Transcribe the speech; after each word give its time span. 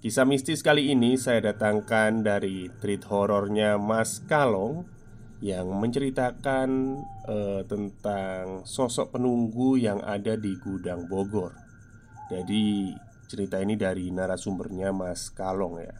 Kisah 0.00 0.24
mistis 0.24 0.64
kali 0.64 0.96
ini 0.96 1.20
saya 1.20 1.52
datangkan 1.52 2.24
dari 2.24 2.72
treat 2.80 3.04
horornya 3.04 3.76
Mas 3.76 4.24
Kalong 4.24 4.88
yang 5.44 5.68
menceritakan 5.76 6.68
uh, 7.28 7.60
tentang 7.68 8.64
sosok 8.64 9.12
penunggu 9.12 9.76
yang 9.76 10.00
ada 10.00 10.40
di 10.40 10.56
gudang 10.56 11.04
Bogor. 11.04 11.52
Jadi 12.32 12.96
cerita 13.28 13.60
ini 13.60 13.76
dari 13.76 14.08
narasumbernya 14.08 14.88
Mas 14.96 15.28
Kalong 15.36 15.84
ya. 15.84 15.92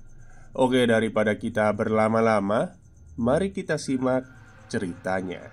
Oke 0.57 0.89
daripada 0.89 1.37
kita 1.37 1.69
berlama-lama, 1.77 2.73
mari 3.21 3.53
kita 3.53 3.77
simak 3.77 4.25
ceritanya. 4.73 5.45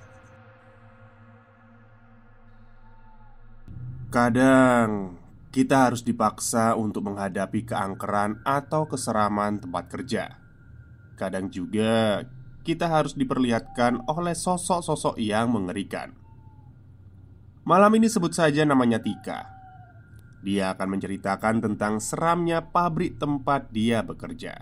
Kadang 4.07 5.19
kita 5.57 5.89
harus 5.89 6.05
dipaksa 6.05 6.77
untuk 6.77 7.09
menghadapi 7.09 7.65
keangkeran 7.65 8.45
atau 8.45 8.85
keseraman 8.85 9.57
tempat 9.57 9.89
kerja. 9.89 10.37
Kadang 11.17 11.49
juga 11.49 12.21
kita 12.61 12.85
harus 12.85 13.17
diperlihatkan 13.17 14.05
oleh 14.05 14.37
sosok-sosok 14.37 15.17
yang 15.17 15.49
mengerikan. 15.49 16.13
Malam 17.65 17.89
ini 17.97 18.05
sebut 18.05 18.37
saja 18.37 18.69
namanya 18.69 19.01
Tika. 19.01 19.49
Dia 20.45 20.77
akan 20.77 20.93
menceritakan 20.93 21.65
tentang 21.65 22.05
seramnya 22.05 22.61
pabrik 22.61 23.17
tempat 23.17 23.73
dia 23.73 24.05
bekerja. 24.05 24.61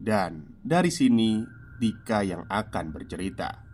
Dan 0.00 0.56
dari 0.64 0.88
sini 0.88 1.44
Tika 1.76 2.24
yang 2.24 2.48
akan 2.48 2.88
bercerita. 2.88 3.69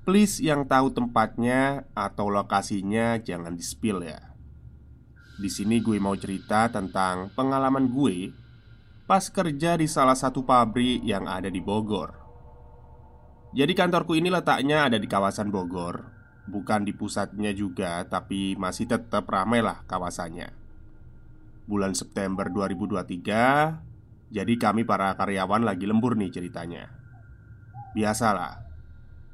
Please 0.00 0.40
yang 0.40 0.64
tahu 0.64 0.96
tempatnya 0.96 1.84
atau 1.92 2.32
lokasinya 2.32 3.20
jangan 3.20 3.52
di-spill 3.52 4.00
ya. 4.00 4.32
Di 5.36 5.52
sini 5.52 5.80
gue 5.84 6.00
mau 6.00 6.16
cerita 6.16 6.72
tentang 6.72 7.28
pengalaman 7.36 7.88
gue 7.92 8.32
pas 9.04 9.26
kerja 9.28 9.76
di 9.76 9.84
salah 9.90 10.16
satu 10.16 10.40
pabrik 10.46 11.04
yang 11.04 11.28
ada 11.28 11.52
di 11.52 11.60
Bogor. 11.60 12.16
Jadi 13.50 13.74
kantorku 13.74 14.14
ini 14.14 14.30
letaknya 14.30 14.86
ada 14.86 14.96
di 14.96 15.10
kawasan 15.10 15.50
Bogor, 15.50 16.06
bukan 16.46 16.86
di 16.86 16.94
pusatnya 16.94 17.50
juga, 17.50 18.06
tapi 18.06 18.54
masih 18.54 18.86
tetap 18.86 19.26
ramai 19.26 19.60
lah 19.60 19.82
kawasannya. 19.90 20.54
Bulan 21.66 21.98
September 21.98 22.46
2023, 22.46 24.30
jadi 24.30 24.54
kami 24.54 24.86
para 24.86 25.10
karyawan 25.18 25.66
lagi 25.66 25.90
lembur 25.90 26.14
nih 26.14 26.30
ceritanya. 26.30 26.86
Biasalah, 27.98 28.69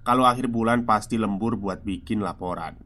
kalau 0.07 0.23
akhir 0.23 0.47
bulan 0.47 0.87
pasti 0.87 1.19
lembur 1.19 1.59
buat 1.59 1.83
bikin 1.83 2.23
laporan. 2.23 2.79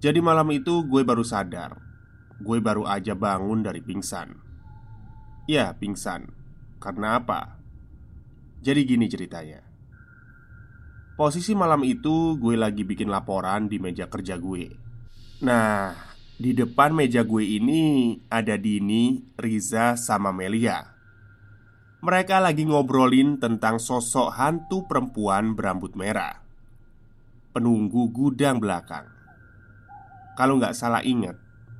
Jadi 0.00 0.24
malam 0.24 0.48
itu 0.48 0.88
gue 0.88 1.04
baru 1.04 1.20
sadar. 1.20 1.76
Gue 2.40 2.64
baru 2.64 2.88
aja 2.88 3.12
bangun 3.12 3.60
dari 3.60 3.84
pingsan. 3.84 4.40
Ya 5.44 5.76
pingsan. 5.76 6.32
Karena 6.80 7.20
apa? 7.20 7.60
Jadi 8.64 8.88
gini 8.88 9.04
ceritanya. 9.04 9.60
Posisi 11.20 11.52
malam 11.52 11.84
itu 11.84 12.40
gue 12.40 12.56
lagi 12.56 12.80
bikin 12.80 13.12
laporan 13.12 13.68
di 13.68 13.76
meja 13.76 14.08
kerja 14.08 14.40
gue. 14.40 14.72
Nah, 15.44 15.92
di 16.40 16.56
depan 16.56 16.96
meja 16.96 17.20
gue 17.20 17.44
ini 17.44 18.16
ada 18.32 18.56
Dini, 18.56 19.28
Riza, 19.36 20.00
sama 20.00 20.32
Melia 20.32 20.95
mereka 22.06 22.38
lagi 22.38 22.62
ngobrolin 22.62 23.42
tentang 23.42 23.82
sosok 23.82 24.30
hantu 24.38 24.86
perempuan 24.86 25.58
berambut 25.58 25.98
merah. 25.98 26.38
Penunggu 27.50 28.14
gudang 28.14 28.62
belakang. 28.62 29.10
Kalau 30.38 30.60
nggak 30.60 30.76
salah 30.76 31.00
ingat 31.00 31.34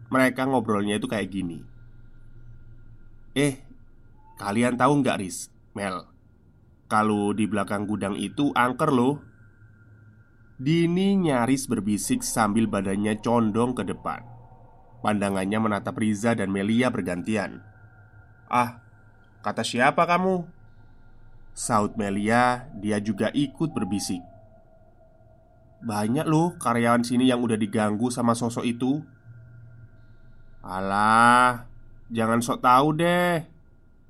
Mereka 0.06 0.47
ngobrolnya 0.47 0.98
itu 0.98 1.10
kayak 1.10 1.31
gini. 1.31 1.60
Eh, 3.34 3.59
kalian 4.38 4.78
tahu 4.78 5.03
nggak 5.03 5.19
Riz, 5.19 5.50
Mel 5.75 6.06
Kalau 6.87 7.34
di 7.34 7.47
belakang 7.50 7.91
gudang 7.91 8.14
itu 8.14 8.54
angker 8.54 8.94
loh. 8.94 9.19
Dini 10.62 11.19
nyaris 11.19 11.66
berbisik 11.66 12.22
sambil 12.22 12.70
badannya 12.70 13.19
condong 13.19 13.75
ke 13.75 13.82
depan. 13.82 14.22
Pandangannya 15.03 15.58
menatap 15.58 15.98
Riza 15.98 16.38
dan 16.38 16.54
Melia 16.54 16.88
bergantian. 16.88 17.60
Ah, 18.47 18.86
Kata 19.47 19.62
siapa 19.62 20.11
kamu? 20.11 20.43
Saud 21.55 21.95
Melia, 21.95 22.67
dia 22.83 22.99
juga 22.99 23.31
ikut 23.31 23.71
berbisik. 23.71 24.19
Banyak 25.87 26.27
loh 26.27 26.59
karyawan 26.59 27.07
sini 27.07 27.31
yang 27.31 27.39
udah 27.39 27.55
diganggu 27.55 28.11
sama 28.11 28.35
sosok 28.35 28.67
itu. 28.67 29.06
Alah, 30.67 31.71
jangan 32.11 32.43
sok 32.43 32.59
tahu 32.59 32.99
deh. 32.99 33.47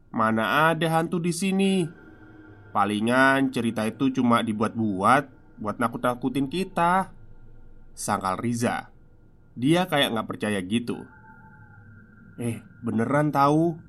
Mana 0.08 0.72
ada 0.72 0.88
hantu 0.96 1.20
di 1.20 1.36
sini? 1.36 1.84
Palingan 2.72 3.52
cerita 3.52 3.84
itu 3.84 4.08
cuma 4.16 4.40
dibuat-buat 4.40 5.36
Buat 5.60 5.76
nakut-nakutin 5.76 6.48
kita. 6.48 7.12
Sangkal 7.92 8.40
Riza 8.40 8.88
Dia 9.52 9.84
kayak 9.84 10.16
nggak 10.16 10.28
percaya 10.32 10.64
gitu. 10.64 11.04
Eh, 12.40 12.64
beneran 12.80 13.28
tahu 13.28 13.85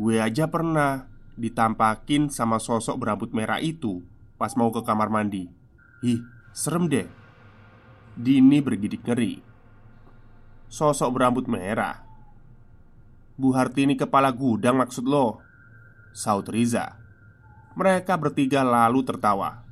Gue 0.00 0.16
aja 0.22 0.48
pernah 0.48 1.04
ditampakin 1.36 2.32
sama 2.32 2.56
sosok 2.56 2.96
berambut 2.96 3.32
merah 3.36 3.60
itu 3.60 4.00
pas 4.40 4.52
mau 4.56 4.72
ke 4.72 4.80
kamar 4.82 5.12
mandi. 5.12 5.46
Ih, 6.02 6.20
serem 6.50 6.88
deh. 6.88 7.06
Dini 8.16 8.58
bergidik 8.58 9.04
ngeri. 9.04 9.38
Sosok 10.72 11.10
berambut 11.12 11.46
merah. 11.46 12.02
Bu 13.36 13.52
Hartini 13.52 13.96
kepala 13.96 14.32
gudang 14.32 14.80
maksud 14.80 15.04
lo? 15.04 15.40
Saud 16.12 16.48
Riza. 16.48 16.96
Mereka 17.72 18.16
bertiga 18.20 18.60
lalu 18.60 19.00
tertawa. 19.04 19.64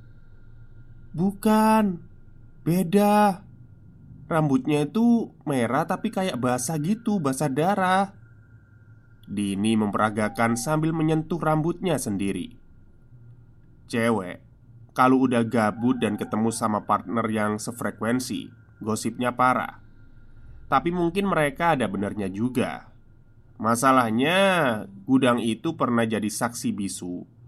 Bukan, 1.13 2.01
beda. 2.65 3.45
Rambutnya 4.31 4.87
itu 4.87 5.35
merah 5.43 5.85
tapi 5.85 6.09
kayak 6.09 6.39
basah 6.39 6.79
gitu, 6.79 7.19
basah 7.19 7.51
darah. 7.51 8.20
Dini 9.31 9.79
memperagakan 9.79 10.59
sambil 10.59 10.91
menyentuh 10.91 11.39
rambutnya 11.39 11.95
sendiri. 12.03 12.59
Cewek, 13.87 14.43
kalau 14.91 15.23
udah 15.31 15.47
gabut 15.47 16.03
dan 16.03 16.19
ketemu 16.19 16.51
sama 16.51 16.83
partner 16.83 17.23
yang 17.31 17.63
sefrekuensi, 17.63 18.51
gosipnya 18.83 19.39
parah. 19.39 19.79
Tapi 20.67 20.91
mungkin 20.91 21.31
mereka 21.31 21.79
ada 21.79 21.87
benernya 21.87 22.27
juga. 22.27 22.91
Masalahnya, 23.63 24.39
gudang 25.07 25.39
itu 25.39 25.79
pernah 25.79 26.03
jadi 26.03 26.27
saksi 26.27 26.75
bisu 26.75 27.41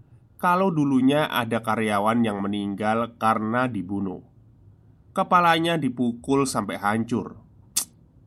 kalau 0.43 0.75
dulunya 0.75 1.31
ada 1.31 1.63
karyawan 1.63 2.19
yang 2.19 2.43
meninggal 2.43 3.15
karena 3.15 3.71
dibunuh. 3.71 4.27
Kepalanya 5.15 5.79
dipukul 5.79 6.43
sampai 6.43 6.83
hancur. 6.83 7.39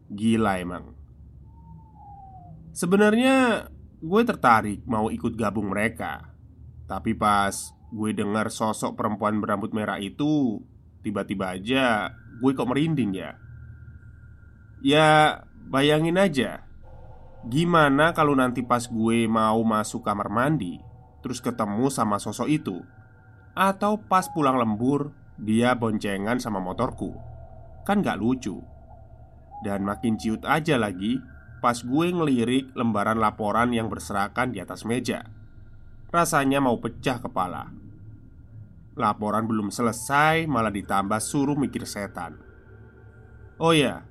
Gila 0.09 0.57
emang. 0.57 0.97
Sebenarnya 2.77 3.73
gue 4.05 4.23
tertarik 4.29 4.85
mau 4.85 5.09
ikut 5.09 5.33
gabung 5.33 5.73
mereka. 5.73 6.29
Tapi 6.85 7.17
pas 7.17 7.73
gue 7.89 8.11
dengar 8.13 8.53
sosok 8.53 9.01
perempuan 9.01 9.41
berambut 9.41 9.73
merah 9.73 9.97
itu, 9.97 10.61
tiba-tiba 11.01 11.57
aja 11.57 12.13
gue 12.37 12.53
kok 12.53 12.69
merinding 12.69 13.17
ya. 13.17 13.41
Ya, 14.85 15.41
bayangin 15.73 16.21
aja. 16.21 16.69
Gimana 17.49 18.13
kalau 18.13 18.37
nanti 18.37 18.61
pas 18.61 18.85
gue 18.85 19.25
mau 19.25 19.65
masuk 19.65 20.05
kamar 20.05 20.29
mandi, 20.29 20.77
terus 21.25 21.41
ketemu 21.41 21.89
sama 21.89 22.21
sosok 22.21 22.53
itu? 22.53 22.85
Atau 23.57 24.05
pas 24.05 24.29
pulang 24.29 24.61
lembur, 24.61 25.17
dia 25.41 25.73
boncengan 25.73 26.37
sama 26.45 26.61
motorku? 26.61 27.17
Kan 27.89 28.05
gak 28.05 28.21
lucu. 28.21 28.61
Dan 29.65 29.89
makin 29.89 30.21
ciut 30.21 30.45
aja 30.45 30.77
lagi 30.77 31.17
pas 31.67 31.83
gue 31.83 32.07
ngelirik 32.15 32.79
lembaran 32.79 33.19
laporan 33.19 33.75
yang 33.75 33.91
berserakan 33.91 34.55
di 34.55 34.63
atas 34.63 34.87
meja. 34.87 35.27
Rasanya 36.15 36.63
mau 36.63 36.79
pecah 36.79 37.19
kepala. 37.19 37.75
Laporan 38.95 39.51
belum 39.51 39.75
selesai, 39.75 40.47
malah 40.47 40.71
ditambah 40.71 41.19
suruh 41.19 41.59
mikir 41.59 41.83
setan. 41.83 42.39
Oh 43.59 43.75
ya, 43.75 44.07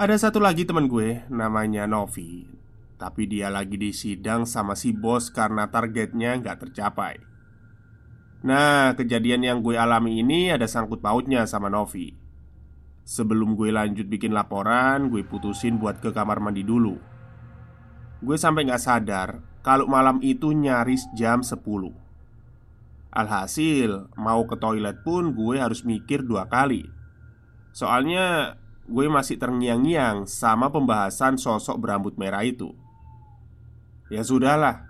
ada 0.00 0.16
satu 0.16 0.40
lagi 0.40 0.64
teman 0.64 0.88
gue, 0.88 1.28
namanya 1.28 1.84
Novi. 1.84 2.48
Tapi 2.96 3.28
dia 3.28 3.52
lagi 3.52 3.76
di 3.76 3.92
sidang 3.92 4.48
sama 4.48 4.72
si 4.72 4.96
bos 4.96 5.28
karena 5.28 5.68
targetnya 5.68 6.32
nggak 6.40 6.64
tercapai. 6.64 7.20
Nah, 8.40 8.96
kejadian 8.96 9.44
yang 9.44 9.58
gue 9.60 9.76
alami 9.76 10.24
ini 10.24 10.48
ada 10.48 10.64
sangkut 10.64 11.04
pautnya 11.04 11.44
sama 11.44 11.68
Novi. 11.68 12.27
Sebelum 13.08 13.56
gue 13.56 13.72
lanjut 13.72 14.04
bikin 14.04 14.36
laporan, 14.36 15.08
gue 15.08 15.24
putusin 15.24 15.80
buat 15.80 15.96
ke 16.04 16.12
kamar 16.12 16.44
mandi 16.44 16.60
dulu. 16.60 17.00
Gue 18.20 18.36
sampai 18.36 18.68
nggak 18.68 18.84
sadar 18.84 19.40
kalau 19.64 19.88
malam 19.88 20.20
itu 20.20 20.52
nyaris 20.52 21.08
jam 21.16 21.40
10 21.40 21.56
Alhasil, 23.08 24.12
mau 24.20 24.44
ke 24.44 24.60
toilet 24.60 25.00
pun 25.00 25.32
gue 25.32 25.56
harus 25.56 25.88
mikir 25.88 26.20
dua 26.20 26.52
kali. 26.52 26.84
Soalnya 27.72 28.60
gue 28.84 29.08
masih 29.08 29.40
terngiang-ngiang 29.40 30.28
sama 30.28 30.68
pembahasan 30.68 31.40
sosok 31.40 31.80
berambut 31.80 32.20
merah 32.20 32.44
itu. 32.44 32.76
Ya 34.12 34.20
sudahlah 34.20 34.84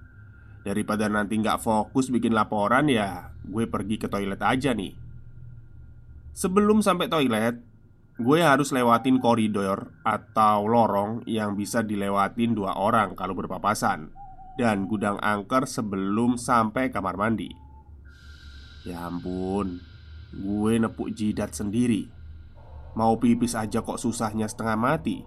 Daripada 0.67 1.07
nanti 1.07 1.39
nggak 1.39 1.59
fokus 1.59 2.07
bikin 2.07 2.31
laporan 2.31 2.87
ya 2.87 3.35
Gue 3.47 3.67
pergi 3.67 3.99
ke 3.99 4.11
toilet 4.11 4.43
aja 4.43 4.75
nih. 4.75 4.95
Sebelum 6.35 6.83
sampai 6.83 7.07
toilet 7.07 7.68
Gue 8.19 8.43
harus 8.43 8.75
lewatin 8.75 9.23
koridor 9.23 9.95
atau 10.03 10.67
lorong 10.67 11.23
yang 11.31 11.55
bisa 11.55 11.87
dilewatin 11.87 12.51
dua 12.51 12.75
orang 12.75 13.15
kalau 13.15 13.39
berpapasan 13.39 14.11
Dan 14.59 14.91
gudang 14.91 15.23
angker 15.23 15.71
sebelum 15.71 16.35
sampai 16.35 16.91
kamar 16.91 17.15
mandi. 17.15 17.47
Ya 18.83 19.07
ampun 19.07 19.79
Gue 20.35 20.83
nepuk 20.83 21.15
jidat 21.15 21.55
sendiri. 21.55 22.11
Mau 22.99 23.23
pipis 23.23 23.55
aja 23.55 23.87
kok 23.87 24.03
susahnya 24.03 24.51
setengah 24.51 24.75
mati. 24.75 25.23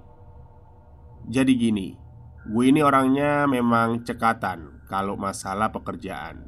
Jadi 1.31 1.55
gini 1.55 1.95
Gue 2.43 2.75
ini 2.75 2.83
orangnya 2.83 3.47
memang 3.47 4.03
cekatan 4.03 4.83
Kalau 4.91 5.15
masalah 5.15 5.71
pekerjaan. 5.71 6.43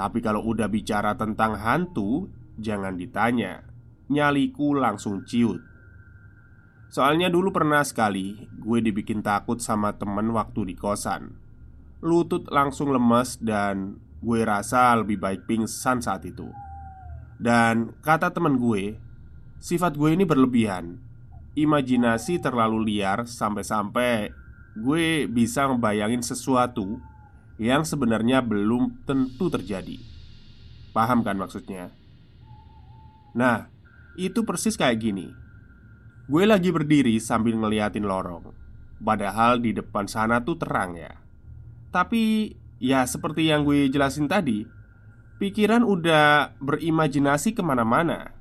Tapi 0.00 0.24
kalau 0.24 0.48
udah 0.48 0.72
bicara 0.72 1.12
tentang 1.12 1.60
hantu 1.60 2.32
Jangan 2.56 2.96
ditanya 2.96 3.68
Nyaliku 4.08 4.72
langsung 4.72 5.24
ciut. 5.28 5.60
Soalnya 6.88 7.28
dulu 7.28 7.52
pernah 7.52 7.84
sekali 7.84 8.48
Gue 8.56 8.80
dibikin 8.80 9.20
takut 9.20 9.60
sama 9.60 9.92
temen 10.00 10.32
waktu 10.32 10.72
di 10.72 10.74
kosan. 10.74 11.36
Lutut 12.00 12.48
langsung 12.48 12.88
lemes 12.88 13.36
dan 13.36 14.00
Gue 14.24 14.42
rasa 14.48 14.96
lebih 14.96 15.20
baik 15.20 15.44
pingsan 15.44 16.00
saat 16.00 16.24
itu. 16.24 16.48
Dan 17.36 17.92
kata 18.00 18.32
temen 18.32 18.56
gue 18.56 18.96
Sifat 19.60 20.00
gue 20.00 20.16
ini 20.16 20.24
berlebihan. 20.24 20.96
Imajinasi 21.52 22.40
terlalu 22.40 22.88
liar 22.88 23.28
Sampai-sampai 23.28 24.32
Gue 24.72 25.28
bisa 25.28 25.68
ngebayangin 25.68 26.24
sesuatu 26.24 26.96
Yang 27.60 27.92
sebenarnya 27.92 28.40
belum 28.40 29.04
tentu 29.04 29.52
terjadi. 29.52 30.00
Paham 30.96 31.20
kan 31.20 31.36
maksudnya? 31.36 31.92
Nah, 33.36 33.70
itu 34.18 34.42
persis 34.42 34.74
kayak 34.74 34.98
gini. 34.98 35.30
Gue 36.26 36.44
lagi 36.44 36.74
berdiri 36.74 37.22
sambil 37.22 37.54
ngeliatin 37.54 38.02
lorong. 38.04 38.50
Padahal 38.98 39.62
di 39.62 39.70
depan 39.70 40.10
sana 40.10 40.42
tuh 40.42 40.58
terang 40.58 40.98
ya. 40.98 41.14
Tapi 41.94 42.52
Ya 42.78 43.02
seperti 43.10 43.50
yang 43.50 43.66
gue 43.66 43.90
jelasin 43.90 44.30
tadi 44.30 44.62
Pikiran 45.38 45.82
udah 45.86 46.54
berimajinasi 46.58 47.54
ke 47.54 47.62
mana-mana. 47.62 48.34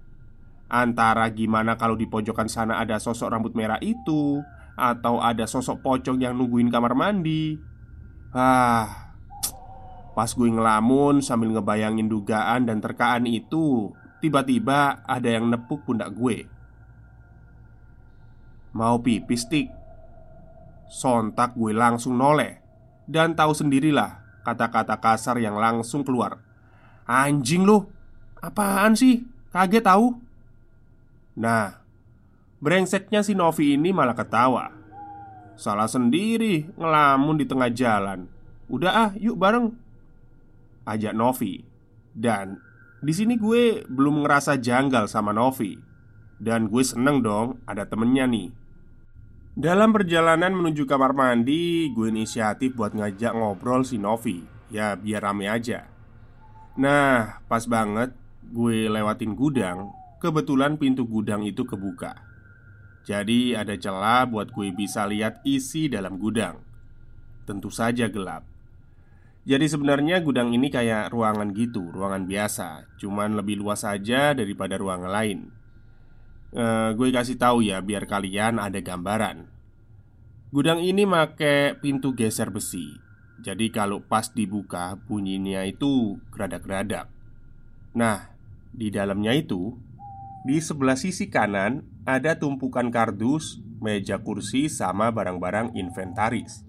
Antara 0.66 1.30
gimana 1.30 1.78
kalau 1.78 1.94
di 1.94 2.10
pojokan 2.10 2.50
sana 2.50 2.82
ada 2.82 2.98
sosok 2.98 3.30
rambut 3.30 3.54
merah 3.54 3.78
itu 3.82 4.42
Atau 4.78 5.22
ada 5.22 5.46
sosok 5.46 5.82
pocong 5.82 6.18
yang 6.22 6.38
nungguin 6.38 6.74
kamar 6.74 6.98
mandi. 6.98 7.58
Ah 8.34 9.14
Pas 10.18 10.34
gue 10.34 10.50
ngelamun 10.50 11.22
sambil 11.22 11.54
ngebayangin 11.54 12.10
dugaan 12.10 12.66
dan 12.66 12.82
terkaan 12.82 13.30
itu 13.30 13.94
Tiba-tiba 14.18 15.06
ada 15.06 15.30
yang 15.30 15.50
nepuk 15.50 15.86
pundak 15.86 16.14
gue 16.14 16.50
Mau 18.74 19.02
pipis 19.02 19.46
tik 19.46 19.70
Sontak 20.90 21.54
gue 21.54 21.74
langsung 21.74 22.18
noleh 22.18 22.62
Dan 23.06 23.38
tahu 23.38 23.54
sendirilah 23.54 24.28
kata-kata 24.48 24.96
kasar 24.96 25.44
yang 25.44 25.60
langsung 25.60 26.08
keluar. 26.08 26.40
"Anjing 27.04 27.68
lu, 27.68 27.84
apaan 28.40 28.96
sih? 28.96 29.28
Kaget 29.52 29.84
tahu?" 29.84 30.16
Nah, 31.36 31.84
brengseknya 32.64 33.20
si 33.28 33.36
Novi 33.36 33.76
ini 33.76 33.92
malah 33.92 34.16
ketawa. 34.16 34.72
Salah 35.60 35.92
sendiri 35.92 36.72
ngelamun 36.80 37.36
di 37.36 37.44
tengah 37.44 37.68
jalan. 37.76 38.32
Udah 38.72 38.92
ah, 38.96 39.12
yuk 39.20 39.36
bareng. 39.36 39.76
Ajak 40.88 41.12
Novi. 41.12 41.60
Dan 42.16 42.58
di 42.98 43.14
sini 43.14 43.38
gue 43.38 43.86
belum 43.86 44.26
ngerasa 44.26 44.58
janggal 44.58 45.06
sama 45.06 45.34
Novi. 45.34 45.78
Dan 46.38 46.70
gue 46.70 46.86
seneng 46.86 47.26
dong 47.26 47.62
ada 47.66 47.90
temennya 47.90 48.30
nih. 48.30 48.54
Dalam 49.58 49.90
perjalanan 49.90 50.54
menuju 50.54 50.86
kamar 50.86 51.18
mandi, 51.18 51.90
gue 51.90 52.14
inisiatif 52.14 52.78
buat 52.78 52.94
ngajak 52.94 53.34
ngobrol 53.34 53.82
si 53.82 53.98
Novi. 53.98 54.46
Ya 54.70 54.94
biar 54.94 55.26
rame 55.26 55.50
aja. 55.50 55.90
Nah, 56.78 57.42
pas 57.50 57.66
banget 57.66 58.14
gue 58.54 58.86
lewatin 58.86 59.34
gudang 59.34 59.90
Kebetulan 60.18 60.82
pintu 60.82 61.06
gudang 61.06 61.46
itu 61.46 61.62
kebuka. 61.62 62.18
Jadi 63.06 63.54
ada 63.54 63.78
celah 63.78 64.26
buat 64.26 64.50
gue 64.50 64.74
bisa 64.74 65.06
lihat 65.06 65.46
isi 65.46 65.86
dalam 65.86 66.18
gudang. 66.18 66.58
Tentu 67.46 67.70
saja 67.70 68.10
gelap 68.10 68.57
Jadi 69.48 69.64
sebenarnya 69.72 70.20
gudang 70.20 70.52
ini 70.52 70.68
kayak 70.68 71.08
ruangan 71.08 71.56
gitu, 71.56 71.88
ruangan 71.88 72.28
biasa 72.28 73.00
Cuman 73.00 73.40
lebih 73.40 73.56
luas 73.64 73.88
saja 73.88 74.36
daripada 74.36 74.76
ruangan 74.76 75.08
lain 75.08 75.56
uh, 76.54 76.90
gue 76.96 77.10
kasih 77.12 77.36
tahu 77.36 77.66
ya 77.66 77.82
biar 77.84 78.08
kalian 78.08 78.62
ada 78.62 78.80
gambaran. 78.80 79.50
Gudang 80.54 80.80
ini 80.80 81.04
make 81.04 81.76
pintu 81.84 82.16
geser 82.16 82.54
besi. 82.54 82.96
Jadi 83.38 83.70
kalau 83.70 84.02
pas 84.02 84.32
dibuka 84.32 84.96
bunyinya 85.06 85.68
itu 85.68 86.18
geradak-geradak. 86.34 87.12
Nah, 87.94 88.34
di 88.72 88.90
dalamnya 88.90 89.36
itu 89.36 89.76
di 90.48 90.58
sebelah 90.64 90.96
sisi 90.96 91.28
kanan 91.28 91.84
ada 92.08 92.40
tumpukan 92.40 92.88
kardus, 92.88 93.60
meja 93.84 94.24
kursi 94.24 94.72
sama 94.72 95.12
barang-barang 95.12 95.76
inventaris. 95.76 96.67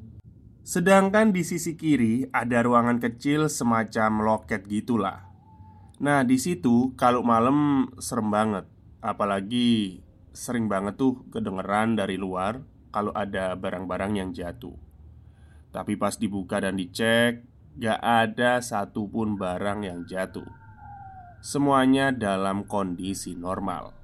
Sedangkan 0.69 1.33
di 1.33 1.49
sisi 1.49 1.81
kiri 1.81 2.29
ada 2.29 2.61
ruangan 2.61 3.01
kecil 3.01 3.49
semacam 3.49 4.21
loket 4.21 4.69
gitulah. 4.69 5.25
Nah, 5.97 6.21
di 6.29 6.37
situ 6.37 6.93
kalau 6.93 7.25
malam 7.25 7.89
serem 7.97 8.29
banget. 8.29 8.69
Apalagi 9.01 10.05
sering 10.37 10.69
banget 10.69 11.01
tuh 11.01 11.25
kedengeran 11.33 11.97
dari 11.97 12.21
luar 12.21 12.61
kalau 12.93 13.17
ada 13.17 13.57
barang-barang 13.57 14.21
yang 14.21 14.31
jatuh. 14.37 14.77
Tapi 15.73 15.97
pas 15.97 16.21
dibuka 16.21 16.61
dan 16.61 16.77
dicek, 16.77 17.49
gak 17.81 18.01
ada 18.05 18.61
satupun 18.61 19.41
barang 19.41 19.89
yang 19.89 20.05
jatuh. 20.05 20.45
semuanya 21.39 22.11
dalam 22.11 22.67
kondisi 22.67 23.39
normal. 23.39 23.95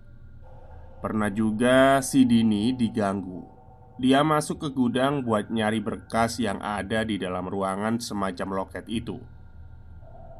Pernah 1.02 1.28
juga 1.28 2.00
si 2.00 2.24
Dini 2.24 2.72
diganggu. 2.72 3.53
Dia 3.94 4.26
masuk 4.26 4.66
ke 4.66 4.68
gudang 4.74 5.22
buat 5.22 5.48
nyari 5.50 5.78
berkas 5.78 6.42
yang 6.42 6.58
ada 6.58 7.06
di 7.06 7.14
dalam 7.14 7.46
ruangan 7.46 8.02
semacam 8.02 8.64
loket 8.64 8.86
itu. 8.90 9.22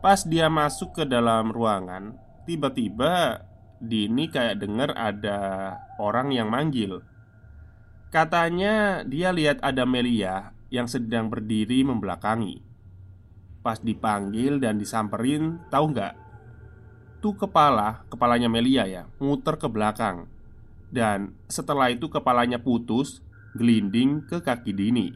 Pas 0.02 0.26
dia 0.26 0.50
masuk 0.50 1.00
ke 1.00 1.04
dalam 1.06 1.54
ruangan, 1.54 2.18
tiba-tiba 2.44 3.46
Dini 3.84 4.32
kayak 4.32 4.64
dengar 4.64 4.96
ada 4.96 5.74
orang 6.00 6.32
yang 6.32 6.48
manggil. 6.48 7.04
Katanya 8.08 9.04
dia 9.04 9.28
lihat 9.34 9.60
ada 9.60 9.84
Melia 9.84 10.54
yang 10.72 10.88
sedang 10.88 11.28
berdiri 11.28 11.84
membelakangi. 11.84 12.62
Pas 13.60 13.76
dipanggil 13.82 14.56
dan 14.62 14.80
disamperin, 14.80 15.60
tahu 15.68 15.92
nggak? 15.92 16.14
Tuh 17.20 17.34
kepala, 17.36 18.06
kepalanya 18.08 18.48
Melia 18.48 18.88
ya, 18.88 19.02
muter 19.20 19.60
ke 19.60 19.68
belakang 19.68 20.32
dan 20.94 21.34
setelah 21.50 21.90
itu 21.90 22.06
kepalanya 22.06 22.62
putus, 22.62 23.18
gelinding 23.54 24.26
ke 24.26 24.42
kaki 24.42 24.74
Dini. 24.74 25.08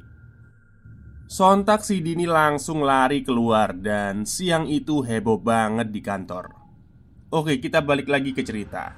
Sontak 1.29 1.85
si 1.85 2.01
Dini 2.01 2.25
langsung 2.25 2.81
lari 2.87 3.21
keluar 3.21 3.77
dan 3.77 4.25
siang 4.25 4.65
itu 4.65 5.05
heboh 5.05 5.37
banget 5.37 5.93
di 5.93 6.01
kantor. 6.01 6.55
Oke, 7.29 7.61
kita 7.61 7.85
balik 7.85 8.09
lagi 8.09 8.33
ke 8.33 8.41
cerita. 8.41 8.97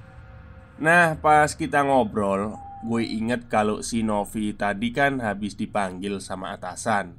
Nah, 0.78 1.18
pas 1.18 1.50
kita 1.58 1.82
ngobrol, 1.82 2.54
gue 2.86 3.02
inget 3.02 3.50
kalau 3.50 3.82
si 3.82 4.06
Novi 4.06 4.54
tadi 4.54 4.94
kan 4.94 5.18
habis 5.18 5.58
dipanggil 5.58 6.22
sama 6.22 6.54
atasan. 6.54 7.18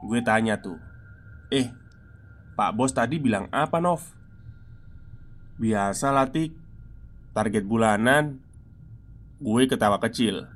Gue 0.00 0.24
tanya 0.24 0.56
tuh, 0.56 0.80
"Eh, 1.52 1.68
Pak 2.56 2.72
Bos 2.72 2.96
tadi 2.96 3.20
bilang 3.20 3.52
apa, 3.52 3.76
Nov?" 3.84 4.16
Biasa 5.56 6.12
latih 6.12 6.52
Target 7.32 7.64
bulanan 7.64 8.40
Gue 9.40 9.68
ketawa 9.68 10.00
kecil 10.00 10.55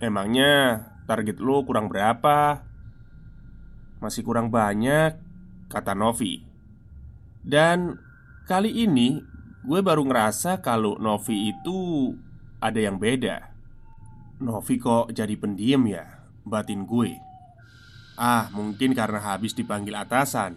Emangnya 0.00 0.80
target 1.04 1.36
lo 1.44 1.60
kurang 1.60 1.92
berapa? 1.92 2.64
Masih 4.00 4.24
kurang 4.24 4.48
banyak 4.48 5.12
Kata 5.68 5.92
Novi. 5.92 6.40
Dan 7.44 8.00
kali 8.48 8.72
ini 8.88 9.20
gue 9.60 9.80
baru 9.84 10.00
ngerasa 10.08 10.64
kalau 10.64 10.96
Novi 10.96 11.52
itu 11.52 12.10
ada 12.64 12.80
yang 12.80 12.96
beda. 12.96 13.52
Novi 14.40 14.80
kok 14.80 15.12
jadi 15.12 15.36
pendiam 15.36 15.84
ya? 15.84 16.24
Batin 16.48 16.88
gue. 16.88 17.20
Ah 18.16 18.48
mungkin 18.56 18.96
karena 18.96 19.20
habis 19.20 19.52
dipanggil 19.52 19.92
atasan. 20.00 20.56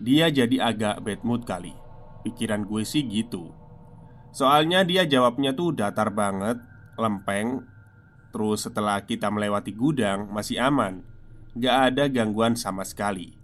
Dia 0.00 0.32
jadi 0.32 0.72
agak 0.72 1.04
bad 1.04 1.20
mood 1.28 1.44
kali. 1.44 1.76
Pikiran 2.24 2.64
gue 2.64 2.88
sih 2.88 3.04
gitu. 3.04 3.52
Soalnya 4.32 4.80
dia 4.88 5.04
jawabnya 5.04 5.52
tuh 5.52 5.76
datar 5.76 6.08
banget, 6.08 6.56
lempeng 6.96 7.68
Terus 8.32 8.64
setelah 8.64 9.04
kita 9.04 9.28
melewati 9.28 9.76
gudang 9.76 10.32
masih 10.32 10.56
aman. 10.58 11.04
Gak 11.52 11.92
ada 11.92 12.08
gangguan 12.08 12.56
sama 12.56 12.82
sekali. 12.82 13.36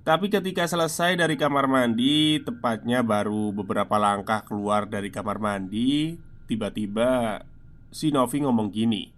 Tapi 0.00 0.32
ketika 0.32 0.64
selesai 0.64 1.12
dari 1.12 1.36
kamar 1.36 1.68
mandi 1.68 2.40
Tepatnya 2.40 3.04
baru 3.04 3.52
beberapa 3.52 4.00
langkah 4.00 4.40
keluar 4.48 4.88
dari 4.88 5.12
kamar 5.12 5.36
mandi 5.36 6.16
Tiba-tiba 6.48 7.44
si 7.92 8.08
Novi 8.08 8.40
ngomong 8.40 8.72
gini. 8.72 9.12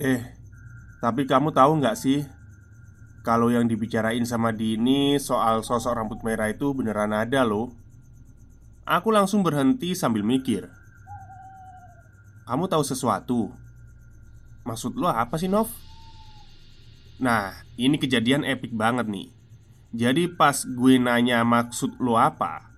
Eh, 0.00 0.24
tapi 1.04 1.28
kamu 1.28 1.52
tahu 1.52 1.84
nggak 1.84 2.00
sih 2.00 2.24
Kalau 3.22 3.52
yang 3.52 3.68
dibicarain 3.68 4.24
sama 4.24 4.56
Dini 4.56 5.20
soal 5.20 5.60
sosok 5.60 5.94
rambut 5.94 6.20
merah 6.24 6.48
itu 6.48 6.72
beneran 6.72 7.12
ada 7.12 7.44
loh? 7.44 7.72
Aku 8.84 9.08
langsung 9.08 9.40
berhenti 9.40 9.96
sambil 9.96 10.20
mikir. 10.20 10.68
Kamu 12.44 12.68
tahu 12.68 12.84
sesuatu? 12.84 13.48
Maksud 14.64 14.96
lo 14.96 15.08
apa 15.12 15.36
sih 15.36 15.48
Nov? 15.48 15.68
Nah 17.20 17.64
ini 17.78 18.00
kejadian 18.00 18.42
epic 18.42 18.74
banget 18.74 19.06
nih 19.06 19.30
Jadi 19.94 20.26
pas 20.26 20.66
gue 20.66 20.98
nanya 20.98 21.46
maksud 21.46 22.02
lo 22.02 22.18
apa 22.18 22.74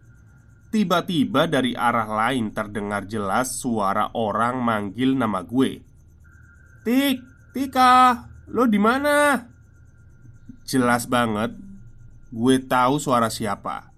Tiba-tiba 0.69 1.49
dari 1.49 1.73
arah 1.73 2.05
lain 2.05 2.53
terdengar 2.53 3.09
jelas 3.09 3.57
suara 3.57 4.13
orang 4.13 4.61
manggil 4.61 5.17
nama 5.17 5.41
gue 5.41 5.81
Tik, 6.85 7.17
Tika, 7.57 8.29
lo 8.53 8.69
di 8.69 8.77
mana? 8.77 9.49
Jelas 10.69 11.09
banget 11.09 11.57
Gue 12.29 12.61
tahu 12.61 13.01
suara 13.01 13.33
siapa 13.33 13.97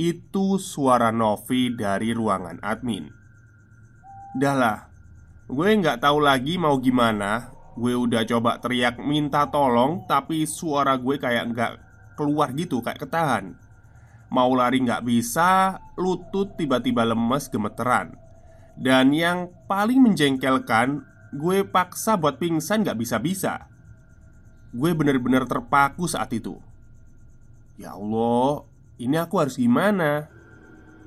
itu 0.00 0.56
suara 0.56 1.12
Novi 1.12 1.76
dari 1.76 2.16
ruangan 2.16 2.64
admin 2.64 3.12
Dahlah 4.32 4.89
Gue 5.50 5.74
nggak 5.74 6.06
tahu 6.06 6.22
lagi 6.22 6.54
mau 6.62 6.78
gimana. 6.78 7.50
Gue 7.74 7.98
udah 7.98 8.22
coba 8.22 8.62
teriak 8.62 8.98
minta 9.02 9.46
tolong 9.50 10.06
Tapi 10.06 10.46
suara 10.46 10.94
gue 10.94 11.16
kayak 11.16 11.44
nggak 11.54 11.72
keluar 12.14 12.54
gitu 12.54 12.78
Kayak 12.78 13.02
ketahan. 13.06 13.58
Mau 14.30 14.54
lari 14.54 14.78
nggak 14.78 15.02
bisa 15.02 15.82
Lutut 15.98 16.54
tiba-tiba 16.54 17.02
lemes 17.02 17.50
gemeteran. 17.50 18.14
Dan 18.78 19.10
yang 19.10 19.50
paling 19.66 19.98
menjengkelkan 19.98 21.02
Gue 21.34 21.66
paksa 21.66 22.14
buat 22.14 22.38
pingsan 22.38 22.86
nggak 22.86 22.98
bisa-bisa. 22.98 23.70
Gue 24.70 24.94
bener-bener 24.94 25.46
terpaku 25.46 26.06
saat 26.06 26.30
itu. 26.30 26.58
Ya 27.78 27.94
Allah 27.94 28.66
ini 28.98 29.18
aku 29.18 29.38
harus 29.38 29.54
gimana? 29.58 30.26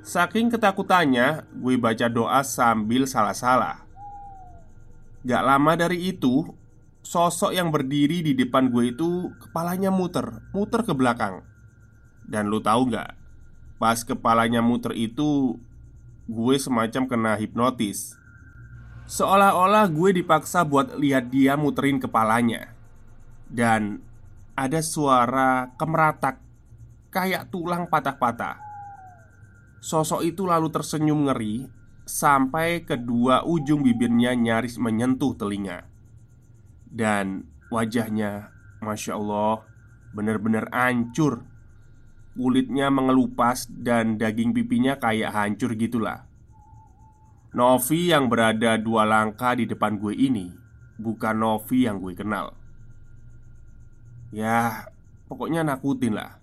Saking 0.03 0.51
ketakutannya, 0.51 1.47
gue 1.63 1.75
baca 1.79 2.11
doa 2.11 2.43
sambil 2.43 3.07
salah-salah. 3.07 3.83
Gak 5.23 5.43
lama 5.43 5.79
dari 5.79 6.11
itu, 6.11 6.43
sosok 6.99 7.55
yang 7.55 7.71
berdiri 7.71 8.19
di 8.19 8.35
depan 8.35 8.67
gue 8.67 8.91
itu 8.91 9.31
kepalanya 9.39 9.87
muter, 9.87 10.43
muter 10.51 10.83
ke 10.83 10.91
belakang. 10.91 11.47
Dan 12.27 12.51
lu 12.51 12.59
tahu 12.59 12.91
gak? 12.91 13.15
Pas 13.79 14.03
kepalanya 14.03 14.59
muter 14.59 14.91
itu, 14.95 15.55
gue 16.27 16.55
semacam 16.59 17.03
kena 17.07 17.33
hipnotis. 17.39 18.19
Seolah-olah 19.07 19.87
gue 19.91 20.23
dipaksa 20.23 20.67
buat 20.67 20.95
lihat 20.99 21.31
dia 21.31 21.55
muterin 21.55 22.03
kepalanya. 22.03 22.75
Dan 23.47 24.03
ada 24.59 24.79
suara 24.83 25.71
kemeratak 25.79 26.39
kayak 27.15 27.47
tulang 27.47 27.87
patah-patah. 27.87 28.59
Sosok 29.83 30.23
itu 30.23 30.47
lalu 30.47 30.67
tersenyum 30.71 31.27
ngeri 31.27 31.82
sampai 32.03 32.83
kedua 32.83 33.47
ujung 33.47 33.83
bibirnya 33.83 34.35
nyaris 34.35 34.75
menyentuh 34.79 35.35
telinga. 35.35 35.87
Dan 36.83 37.47
wajahnya, 37.73 38.53
masya 38.83 39.17
Allah, 39.17 39.65
benar-benar 40.13 40.69
hancur. 40.69 41.47
Kulitnya 42.33 42.89
mengelupas 42.89 43.69
dan 43.69 44.17
daging 44.17 44.53
pipinya 44.53 44.97
kayak 44.97 45.33
hancur 45.33 45.73
gitulah. 45.77 46.25
Novi 47.53 48.09
yang 48.09 48.25
berada 48.25 48.81
dua 48.81 49.05
langkah 49.05 49.53
di 49.53 49.69
depan 49.69 50.01
gue 50.01 50.17
ini 50.17 50.49
bukan 50.97 51.37
Novi 51.37 51.85
yang 51.85 52.01
gue 52.01 52.17
kenal. 52.17 52.57
Ya, 54.33 54.89
pokoknya 55.29 55.61
nakutin 55.61 56.17
lah. 56.17 56.41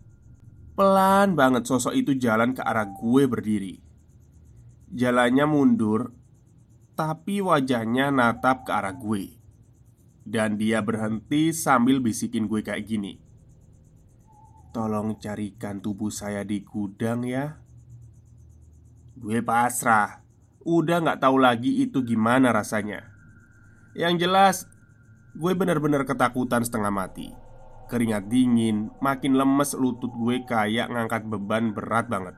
Pelan 0.79 1.35
banget 1.35 1.67
sosok 1.67 1.91
itu 1.99 2.15
jalan 2.15 2.55
ke 2.55 2.63
arah 2.63 2.87
gue 2.87 3.23
berdiri 3.27 3.90
Jalannya 4.91 5.47
mundur 5.47 6.11
Tapi 6.99 7.39
wajahnya 7.39 8.11
natap 8.11 8.67
ke 8.67 8.75
arah 8.75 8.93
gue. 8.93 9.39
Dan 10.27 10.59
dia 10.59 10.83
berhenti 10.83 11.55
sambil 11.55 12.03
bisikin 12.03 12.51
gue 12.51 12.61
kayak 12.61 12.85
gini. 12.85 13.17
Tolong 14.75 15.17
carikan 15.17 15.81
tubuh 15.81 16.11
saya 16.11 16.45
di 16.45 16.61
gudang 16.67 17.23
ya. 17.25 17.57
Gue 19.17 19.41
pasrah. 19.41 20.27
Udah 20.67 21.01
gak 21.01 21.23
tahu 21.25 21.41
lagi 21.41 21.81
itu 21.81 22.05
gimana 22.05 22.53
rasanya. 22.53 23.07
Yang 23.97 24.15
jelas 24.27 24.57
Gue 25.39 25.55
bener-bener 25.55 26.03
ketakutan 26.03 26.67
setengah 26.67 26.91
mati. 26.91 27.31
Keringat 27.87 28.27
dingin, 28.27 28.91
makin 28.99 29.39
lemes 29.39 29.79
lutut 29.79 30.11
gue 30.11 30.43
kayak 30.43 30.91
ngangkat 30.91 31.23
beban 31.31 31.71
berat 31.71 32.11
banget 32.11 32.35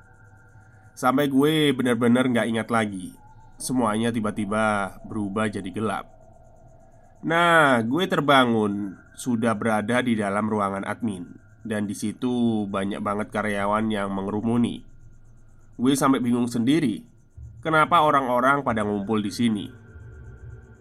Sampai 0.93 1.29
gue 1.33 1.73
bener-bener 1.73 2.29
gak 2.29 2.49
ingat 2.49 2.69
lagi. 2.69 3.17
Semuanya 3.57 4.13
tiba-tiba 4.13 4.97
berubah 5.07 5.49
jadi 5.49 5.71
gelap. 5.73 6.09
Nah, 7.23 7.79
gue 7.87 8.05
terbangun 8.11 8.99
Sudah 9.13 9.53
berada 9.53 10.01
di 10.01 10.17
dalam 10.17 10.49
ruangan 10.49 10.89
admin. 10.89 11.37
Dan 11.63 11.87
di 11.87 11.95
situ 11.95 12.67
banyak 12.67 12.99
banget 12.99 13.29
karyawan 13.31 13.87
yang 13.93 14.11
mengerumuni. 14.11 14.83
Gue 15.79 15.93
sampai 15.95 16.19
bingung 16.21 16.51
sendiri 16.51 17.05
Kenapa 17.63 18.03
orang-orang 18.03 18.67
pada 18.67 18.83
ngumpul 18.83 19.23
di 19.23 19.31
sini? 19.31 19.67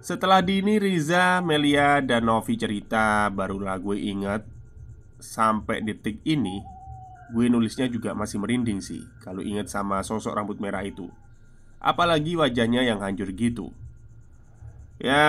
Setelah 0.01 0.41
Dini, 0.41 0.81
Riza, 0.81 1.37
Melia, 1.45 2.01
dan 2.01 2.25
Novi 2.25 2.57
cerita 2.57 3.29
Barulah 3.29 3.77
gue 3.77 4.01
ingat 4.01 4.41
Sampai 5.21 5.85
detik 5.85 6.25
ini 6.25 6.80
Gue 7.31 7.47
nulisnya 7.47 7.87
juga 7.87 8.11
masih 8.11 8.43
merinding 8.43 8.83
sih 8.83 9.07
Kalau 9.23 9.39
inget 9.39 9.71
sama 9.71 10.03
sosok 10.03 10.35
rambut 10.35 10.59
merah 10.59 10.83
itu. 10.83 11.07
Apalagi 11.81 12.37
wajahnya 12.37 12.85
yang 12.85 13.01
hancur 13.01 13.31
gitu. 13.33 13.73
Ya, 15.01 15.25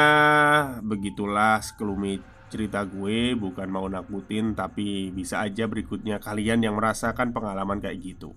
begitulah 0.84 1.62
sekelumit 1.64 2.20
cerita 2.52 2.84
gue 2.84 3.32
Bukan 3.32 3.72
mau 3.72 3.88
nakutin 3.88 4.52
Tapi 4.52 5.08
bisa 5.14 5.40
aja 5.40 5.64
berikutnya 5.64 6.20
kalian 6.20 6.60
yang 6.60 6.76
merasakan 6.76 7.32
pengalaman 7.32 7.80
kayak 7.80 8.02
gitu. 8.02 8.36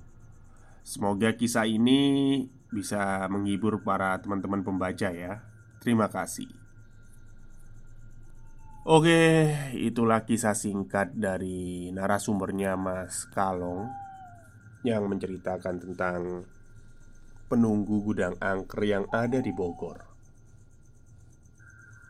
Semoga 0.86 1.34
kisah 1.34 1.66
ini 1.66 2.46
bisa 2.70 3.26
menghibur 3.28 3.82
para 3.82 4.14
teman-teman 4.22 4.62
pembaca 4.62 5.10
ya. 5.10 5.42
Terima 5.82 6.06
kasih 6.08 6.65
Oke, 8.86 9.50
itulah 9.74 10.30
kisah 10.30 10.54
singkat 10.54 11.10
dari 11.18 11.90
narasumbernya 11.90 12.78
Mas 12.78 13.26
Kalong 13.34 13.90
Yang 14.86 15.10
menceritakan 15.10 15.82
tentang 15.82 16.46
penunggu 17.50 18.06
gudang 18.06 18.38
angker 18.38 18.86
yang 18.86 19.10
ada 19.10 19.42
di 19.42 19.50
Bogor. 19.50 20.06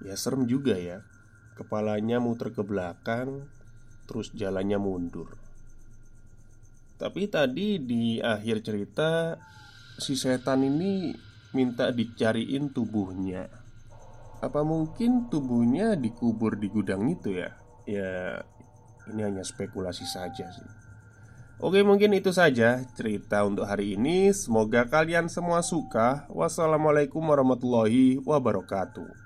Ya 0.03 0.19
serem 0.19 0.51
juga 0.51 0.75
ya. 0.75 0.99
Kepalanya 1.55 2.19
muter 2.19 2.51
ke 2.51 2.59
belakang 2.59 3.47
Terus 4.03 4.35
jalannya 4.35 4.75
mundur. 4.75 5.31
Tapi 6.99 7.31
tadi 7.31 7.79
di 7.79 8.19
akhir 8.19 8.67
cerita 8.67 9.39
Si 9.95 10.19
setan 10.19 10.67
ini 10.67 11.15
minta 11.55 11.87
dicariin 11.95 12.75
tubuhnya 12.75 13.63
Apa 14.43 14.61
mungkin 14.63 15.31
tubuhnya 15.31 15.95
dikubur 15.95 16.59
di 16.59 16.67
gudang 16.71 17.07
itu 17.11 17.35
ya? 17.35 17.51
Ya 17.87 18.43
ini 19.11 19.21
hanya 19.21 19.43
spekulasi 19.43 20.07
saja 20.07 20.47
sih. 20.51 20.69
Oke 21.55 21.87
mungkin 21.87 22.11
itu 22.11 22.35
saja 22.35 22.83
cerita 22.99 23.47
untuk 23.47 23.63
hari 23.63 23.95
ini. 23.95 24.31
Semoga 24.35 24.87
kalian 24.91 25.31
semua 25.31 25.63
suka. 25.63 26.27
Wassalamualaikum 26.27 27.23
warahmatullahi 27.23 28.19
wabarakatuh 28.23 29.24